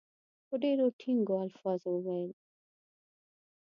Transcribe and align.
په 0.47 0.55
ډېرو 0.63 0.85
ټینګو 0.99 1.35
الفاظو 1.45 1.89
وویل. 1.93 2.31